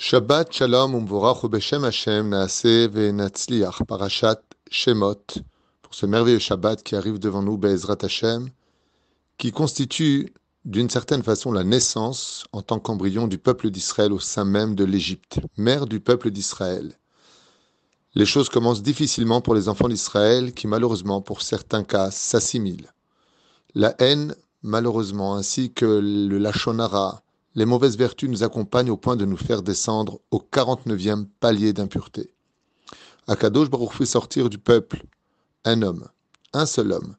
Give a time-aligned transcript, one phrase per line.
[0.00, 4.40] Shabbat Shalom Umvorach Hashem Naase Ve'natzliach Parashat
[4.70, 5.24] Shemot
[5.82, 8.48] pour ce merveilleux Shabbat qui arrive devant nous Be'ezrat Hashem
[9.38, 10.32] qui constitue
[10.64, 14.84] d'une certaine façon la naissance en tant qu'embryon du peuple d'Israël au sein même de
[14.84, 16.96] l'Égypte, mère du peuple d'Israël.
[18.14, 22.92] Les choses commencent difficilement pour les enfants d'Israël qui malheureusement pour certains cas s'assimilent.
[23.74, 27.24] La haine malheureusement ainsi que le lachonara,
[27.54, 32.30] les mauvaises vertus nous accompagnent au point de nous faire descendre au 49e palier d'impureté.
[33.26, 35.04] Akadosh Baruch fait sortir du peuple
[35.64, 36.08] un homme,
[36.52, 37.16] un seul homme,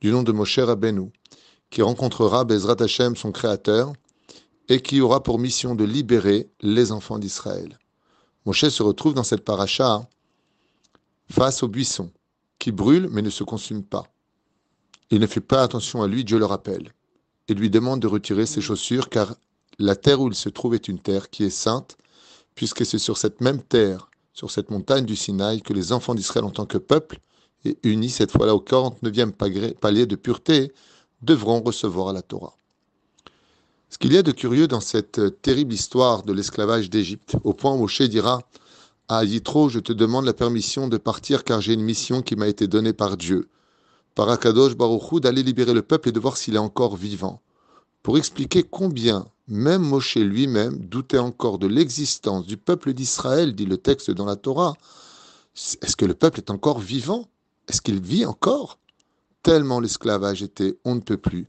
[0.00, 1.10] du nom de Moshe Rabbeinu,
[1.70, 3.92] qui rencontrera Bezrat Hashem, son créateur,
[4.68, 7.78] et qui aura pour mission de libérer les enfants d'Israël.
[8.44, 10.08] Moshe se retrouve dans cette paracha
[11.30, 12.10] face au buisson,
[12.58, 14.04] qui brûle mais ne se consume pas.
[15.10, 16.92] Il ne fait pas attention à lui, Dieu le rappelle,
[17.48, 19.36] et lui demande de retirer ses chaussures car
[19.78, 21.96] la terre où il se trouve est une terre qui est sainte,
[22.54, 26.44] puisque c'est sur cette même terre, sur cette montagne du Sinaï, que les enfants d'Israël
[26.44, 27.20] en tant que peuple,
[27.64, 30.72] et unis cette fois-là au 49e palier de pureté,
[31.22, 32.56] devront recevoir la Torah.
[33.88, 37.72] Ce qu'il y a de curieux dans cette terrible histoire de l'esclavage d'Égypte, au point
[37.72, 38.42] où Moshe dira
[39.08, 42.48] à Yitro, je te demande la permission de partir car j'ai une mission qui m'a
[42.48, 43.48] été donnée par Dieu,
[44.14, 47.40] par Akadosh Baruchou, d'aller libérer le peuple et de voir s'il est encore vivant,
[48.06, 53.78] pour expliquer combien même Moshe lui-même doutait encore de l'existence du peuple d'Israël, dit le
[53.78, 54.74] texte dans la Torah.
[55.82, 57.26] Est-ce que le peuple est encore vivant?
[57.66, 58.78] Est-ce qu'il vit encore?
[59.42, 61.48] Tellement l'esclavage était, on ne peut plus,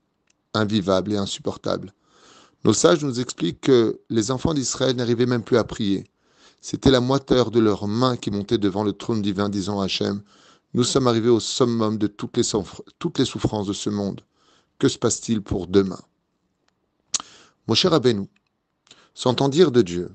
[0.56, 1.94] invivable et insupportable.
[2.66, 6.06] Nos sages nous expliquent que les enfants d'Israël n'arrivaient même plus à prier.
[6.60, 10.24] C'était la moiteur de leurs mains qui montait devant le trône divin, disant Hachem,
[10.74, 14.22] nous sommes arrivés au summum de toutes les souffrances de ce monde.
[14.80, 16.00] Que se passe-t-il pour demain?
[17.68, 18.30] Moshe Rabbeinu
[19.14, 20.10] s'entend dire de Dieu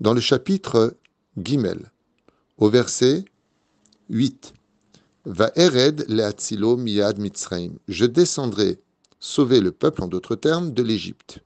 [0.00, 0.96] dans le chapitre
[1.36, 1.92] Gimel,
[2.56, 3.26] au verset
[4.08, 4.54] 8.
[5.26, 7.72] Va ered leatzilo miyad mitzraim.
[7.86, 8.80] Je descendrai
[9.20, 11.40] sauver le peuple, en d'autres termes, de l'Égypte.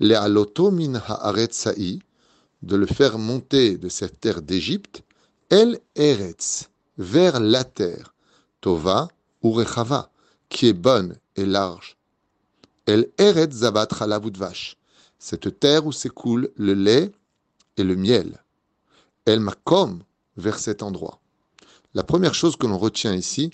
[0.00, 1.68] Le'aloto min haaretz
[2.62, 5.04] de le faire monter de cette terre d'Égypte,
[5.50, 8.12] el eretz, vers la terre,
[8.60, 9.06] tova
[9.42, 10.10] ou rechava,
[10.48, 11.95] qui est bonne et large,
[12.86, 13.88] El Eret Zavat
[14.36, 14.76] vache,
[15.18, 17.10] cette terre où s'écoule le lait
[17.76, 18.44] et le miel.
[19.24, 20.04] El Makom,
[20.36, 21.20] vers cet endroit.
[21.94, 23.50] La première chose que l'on retient ici,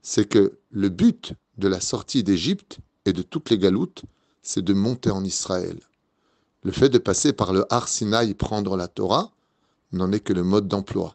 [0.00, 4.04] c'est que le but de la sortie d'Égypte et de toutes les galoutes,
[4.40, 5.78] c'est de monter en Israël.
[6.62, 9.30] Le fait de passer par le Har Sinaï prendre la Torah
[9.92, 11.12] n'en est que le mode d'emploi.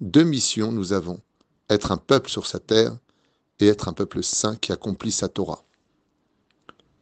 [0.00, 1.20] Deux missions nous avons
[1.68, 2.96] être un peuple sur sa terre
[3.60, 5.64] et être un peuple saint qui accomplit sa Torah.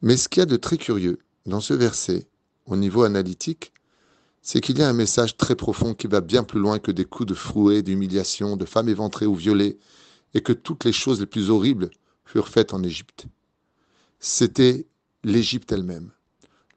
[0.02, 2.26] Mais ce qu'il y a de très curieux dans ce verset,
[2.66, 3.72] au niveau analytique,
[4.42, 7.04] c'est qu'il y a un message très profond qui va bien plus loin que des
[7.04, 9.78] coups de frouet, d'humiliation, de femmes éventrées ou violées,
[10.34, 11.90] et que toutes les choses les plus horribles
[12.24, 13.26] furent faites en Égypte.
[14.18, 14.86] C'était
[15.22, 16.10] l'Égypte elle-même.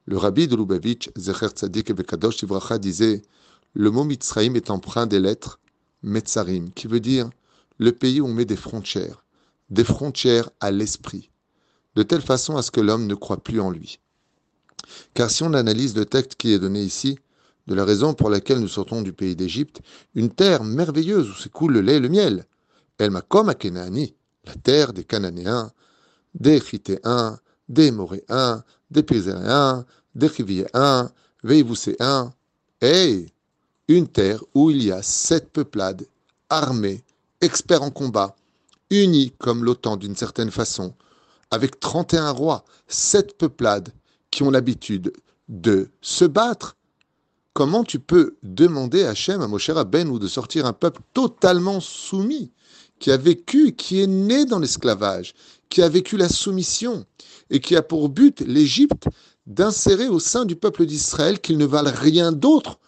[0.04, 3.22] Le rabbi de Lubavitch, Zecher Tzadik Bekadosh Ivracha, disait
[3.72, 5.58] Le mot Mitzraïm est empreint des lettres
[6.04, 7.28] Metzarim, qui veut dire
[7.78, 9.24] le pays où on met des frontières,
[9.70, 11.30] des frontières à l'esprit
[11.96, 13.98] de telle façon à ce que l'homme ne croit plus en lui.
[15.14, 17.18] Car si on analyse le texte qui est donné ici,
[17.66, 19.80] de la raison pour laquelle nous sortons du pays d'Égypte,
[20.14, 22.44] une terre merveilleuse où s'écoule le lait et le miel,
[22.98, 24.14] elle m'a comme à Kenaani,
[24.44, 25.72] la terre des Cananéens,
[26.34, 29.84] des Chitéens, des Moréens, des Pézéréens,
[30.14, 31.10] des Riviéens,
[31.42, 32.32] Veivuséens,
[32.80, 33.26] et
[33.88, 36.06] une terre où il y a sept peuplades,
[36.50, 37.02] armées,
[37.40, 38.36] experts en combat,
[38.90, 40.94] unis comme l'OTAN d'une certaine façon,
[41.50, 43.92] avec 31 rois, sept peuplades
[44.30, 45.12] qui ont l'habitude
[45.48, 46.76] de se battre,
[47.52, 52.52] comment tu peux demander à Hachem, à Moshe ou de sortir un peuple totalement soumis,
[52.98, 55.34] qui a vécu, qui est né dans l'esclavage,
[55.68, 57.04] qui a vécu la soumission,
[57.50, 59.06] et qui a pour but l'Égypte
[59.46, 62.78] d'insérer au sein du peuple d'Israël qu'ils ne valent rien d'autre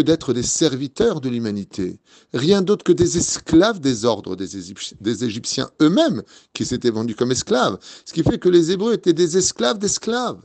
[0.00, 1.98] d'être des serviteurs de l'humanité,
[2.32, 6.22] rien d'autre que des esclaves des ordres des, Égyptiens eux-mêmes
[6.52, 10.42] qui s'étaient vendus comme esclaves, ce qui fait que les Hébreux étaient des esclaves d'esclaves.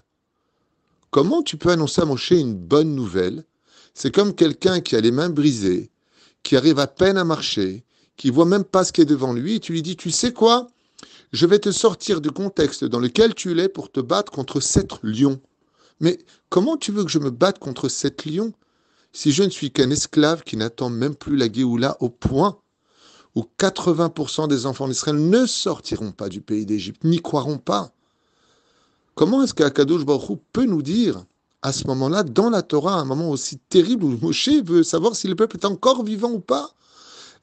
[1.10, 3.44] Comment tu peux annoncer à Moshe une bonne nouvelle?
[3.94, 5.92] C'est comme quelqu'un qui a les mains brisées,
[6.44, 7.84] qui arrive à peine à marcher,
[8.16, 10.32] qui voit même pas ce qui est devant lui, et tu lui dis, tu sais
[10.32, 10.68] quoi?
[11.34, 14.92] Je vais te sortir du contexte dans lequel tu es pour te battre contre sept
[15.02, 15.42] lions.
[16.00, 16.20] Mais
[16.50, 18.54] comment tu veux que je me batte contre sept lions?
[19.14, 22.58] Si je ne suis qu'un esclave qui n'attend même plus la Géoula au point
[23.36, 27.92] où 80% des enfants d'Israël ne sortiront pas du pays d'Égypte, n'y croiront pas.
[29.16, 31.24] Comment est-ce qu'Akadosh Baruch peut nous dire
[31.62, 35.28] à ce moment-là, dans la Torah, un moment aussi terrible où Moshe veut savoir si
[35.28, 36.72] le peuple est encore vivant ou pas?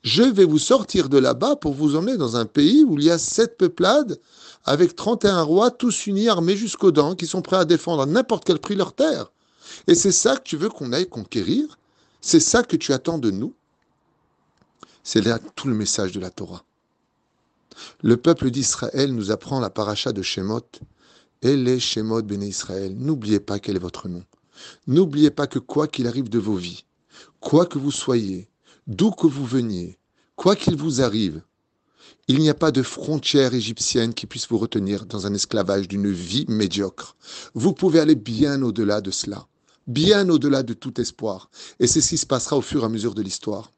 [0.02, 3.10] Je vais vous sortir de là-bas pour vous emmener dans un pays où il y
[3.10, 4.18] a sept peuplades
[4.64, 8.44] avec 31 rois, tous unis, armés jusqu'aux dents, qui sont prêts à défendre à n'importe
[8.44, 9.30] quel prix leur terre.
[9.86, 11.78] Et c'est ça que tu veux qu'on aille conquérir?
[12.20, 13.54] C'est ça que tu attends de nous?
[15.02, 16.64] C'est là tout le message de la Torah.
[18.02, 20.66] Le peuple d'Israël nous apprend la paracha de Shemot.
[21.42, 22.94] Elle est Shemot béné Israël.
[22.96, 24.24] N'oubliez pas quel est votre nom.
[24.86, 26.84] N'oubliez pas que quoi qu'il arrive de vos vies,
[27.40, 28.48] quoi que vous soyez,
[28.86, 29.98] d'où que vous veniez,
[30.36, 31.42] quoi qu'il vous arrive,
[32.26, 36.10] il n'y a pas de frontière égyptienne qui puisse vous retenir dans un esclavage d'une
[36.10, 37.16] vie médiocre.
[37.54, 39.46] Vous pouvez aller bien au-delà de cela,
[39.88, 41.50] bien au-delà de tout espoir.
[41.80, 43.72] Et c'est se passera au fur et à mesure de l'histoire.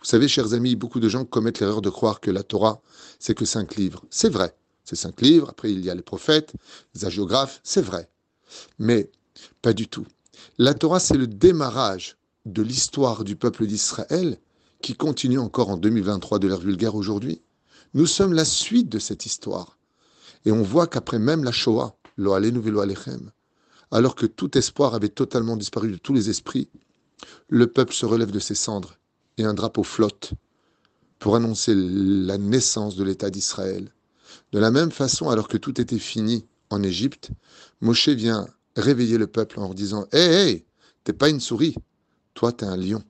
[0.00, 2.82] Vous savez, chers amis, beaucoup de gens commettent l'erreur de croire que la Torah,
[3.20, 4.04] c'est que cinq livres.
[4.10, 5.48] C'est vrai, c'est cinq livres.
[5.50, 6.54] Après, il y a les prophètes,
[6.94, 8.08] les hagiographes, c'est vrai.
[8.78, 9.10] Mais
[9.62, 10.06] pas du tout.
[10.58, 12.16] La Torah, c'est le démarrage
[12.46, 14.38] de l'histoire du peuple d'Israël
[14.82, 17.42] qui continue encore en 2023 de l'ère vulgaire aujourd'hui.
[17.92, 19.76] Nous sommes la suite de cette histoire.
[20.46, 23.30] Et on voit qu'après même la Shoah, lo alechem,
[23.90, 26.68] alors que tout espoir avait totalement disparu de tous les esprits,
[27.48, 28.96] le peuple se relève de ses cendres
[29.36, 30.32] et un drapeau flotte
[31.18, 33.92] pour annoncer la naissance de l'État d'Israël.
[34.52, 37.30] De la même façon, alors que tout était fini en Égypte,
[37.80, 40.66] Moshe vient réveiller le peuple en leur disant Hé, hé,
[41.04, 41.74] t'es pas une souris,
[42.34, 43.02] toi t'es un lion.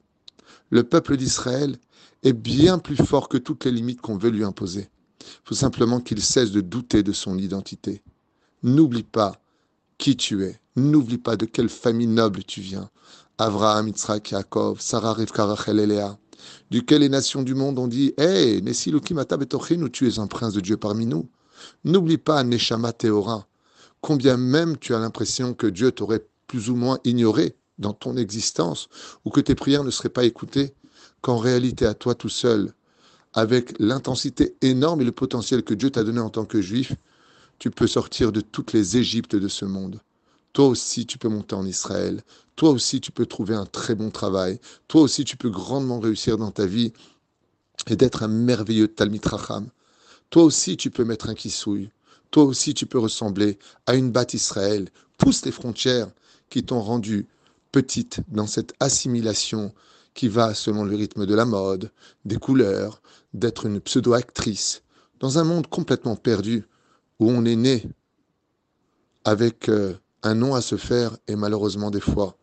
[0.71, 1.77] Le peuple d'Israël
[2.23, 4.89] est bien plus fort que toutes les limites qu'on veut lui imposer.
[5.21, 8.03] Il faut simplement qu'il cesse de douter de son identité.
[8.63, 9.40] N'oublie pas
[10.01, 10.59] qui tu es.
[10.77, 12.89] N'oublie pas de quelle famille noble tu viens.
[13.39, 16.19] Avraham, Yitzhak, Yaakov, Sarah, Rivka, Rachel et Léa.
[16.71, 20.55] Duquel les nations du monde ont dit Hé, Nessi Lukimata Betochinu, tu es un prince
[20.55, 21.29] de Dieu parmi nous.
[21.85, 23.47] N'oublie pas Neshama Théora.
[24.01, 28.89] Combien même tu as l'impression que Dieu t'aurait plus ou moins ignoré dans ton existence,
[29.25, 30.75] ou que tes prières ne seraient pas écoutées,
[31.21, 32.73] qu'en réalité à toi tout seul,
[33.35, 36.95] avec l'intensité énorme et le potentiel que Dieu t'a donné en tant que juif,
[37.61, 40.01] tu peux sortir de toutes les Égyptes de ce monde.
[40.55, 42.23] Toi aussi, tu peux monter en Israël.
[42.57, 44.59] Toi aussi, tu peux trouver un très bon travail.
[44.89, 46.93] Toi aussi, tu peux grandement réussir dans ta vie
[47.87, 49.69] et d'être un merveilleux Talmid Racham.
[50.31, 51.91] Toi aussi, tu peux mettre un kissouille.
[52.31, 54.89] Toi aussi, tu peux ressembler à une batte Israël.
[55.19, 56.09] Pousse les frontières
[56.49, 57.29] qui t'ont rendu
[57.73, 59.75] petite dans cette assimilation
[60.15, 61.93] qui va selon le rythme de la mode,
[62.25, 63.03] des couleurs,
[63.35, 64.83] d'être une pseudo-actrice,
[65.21, 66.65] dans un monde complètement perdu,
[67.21, 67.87] où on est né
[69.25, 72.37] avec euh, un nom à se faire et malheureusement des fois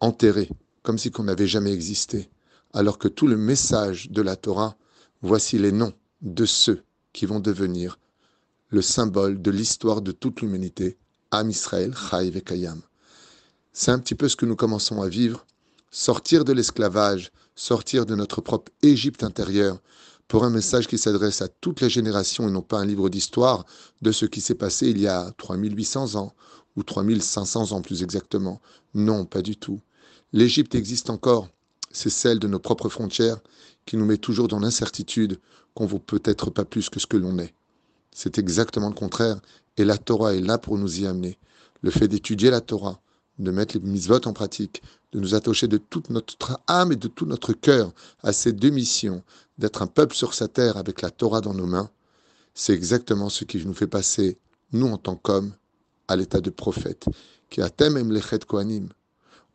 [0.00, 0.48] enterré,
[0.82, 2.28] comme si qu'on n'avait jamais existé,
[2.74, 4.76] alors que tout le message de la Torah,
[5.22, 7.98] voici les noms de ceux qui vont devenir
[8.68, 10.98] le symbole de l'histoire de toute l'humanité,
[11.30, 12.82] Am Israël, Chai Kayam.
[13.72, 15.46] C'est un petit peu ce que nous commençons à vivre
[15.90, 19.78] sortir de l'esclavage, sortir de notre propre Égypte intérieure,
[20.28, 23.64] pour un message qui s'adresse à toutes les générations et non pas un livre d'histoire
[24.02, 26.34] de ce qui s'est passé il y a 3800 ans,
[26.76, 28.60] ou 3500 ans plus exactement.
[28.94, 29.80] Non, pas du tout.
[30.32, 31.48] L'Égypte existe encore.
[31.90, 33.38] C'est celle de nos propres frontières
[33.86, 35.38] qui nous met toujours dans l'incertitude
[35.74, 37.54] qu'on vaut peut-être pas plus que ce que l'on est.
[38.12, 39.40] C'est exactement le contraire,
[39.76, 41.38] et la Torah est là pour nous y amener.
[41.82, 43.00] Le fait d'étudier la Torah,
[43.38, 47.08] de mettre les mises-votes en pratique, de nous attacher de toute notre âme et de
[47.08, 49.22] tout notre cœur à ces deux missions,
[49.58, 51.90] d'être un peuple sur sa terre avec la Torah dans nos mains,
[52.54, 54.38] c'est exactement ce qui nous fait passer,
[54.72, 55.52] nous en tant qu'hommes,
[56.08, 57.04] à l'état de prophète,
[57.50, 58.88] qui a kohanim.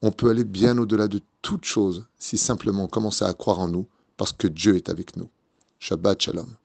[0.01, 3.67] On peut aller bien au-delà de toute chose si simplement on commence à croire en
[3.67, 5.29] nous, parce que Dieu est avec nous.
[5.79, 6.60] Shabbat Shalom.